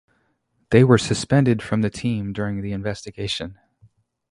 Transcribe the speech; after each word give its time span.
They 0.71 0.83
were 0.83 0.97
suspended 0.97 1.61
from 1.61 1.83
the 1.83 1.91
team 1.91 2.33
during 2.33 2.61
the 2.61 2.71
investigation. 2.71 3.59